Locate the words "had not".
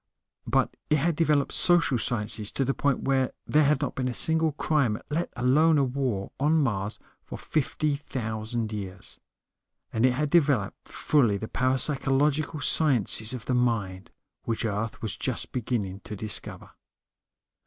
3.65-3.93